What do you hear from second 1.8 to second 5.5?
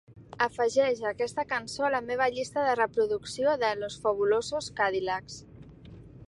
a la meva llista de reproducció de Los Fabulosos Cadillacs